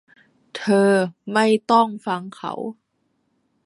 [0.03, 0.91] ไม่ เธอ
[1.71, 2.53] ต้องฟังเขา